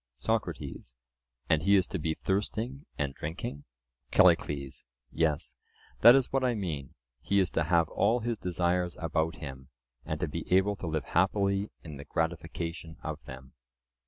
SOCRATES: 0.15 0.95
And 1.47 1.61
he 1.61 1.75
is 1.75 1.85
to 1.89 1.99
be 1.99 2.15
thirsting 2.15 2.87
and 2.97 3.13
drinking? 3.13 3.65
CALLICLES: 4.09 4.83
Yes, 5.11 5.55
that 5.99 6.15
is 6.15 6.33
what 6.33 6.43
I 6.43 6.55
mean; 6.55 6.95
he 7.21 7.39
is 7.39 7.51
to 7.51 7.65
have 7.65 7.87
all 7.89 8.21
his 8.21 8.39
desires 8.39 8.97
about 8.99 9.35
him, 9.35 9.69
and 10.03 10.19
to 10.19 10.27
be 10.27 10.51
able 10.51 10.75
to 10.77 10.87
live 10.87 11.03
happily 11.05 11.69
in 11.83 11.97
the 11.97 12.05
gratification 12.05 12.97
of 13.03 13.23
them. 13.25 13.53